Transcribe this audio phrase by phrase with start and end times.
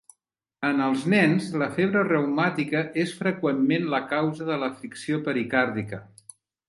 [0.67, 6.01] En els nens, la febre reumàtica és freqüentment la causa de la fricció pericardíaca.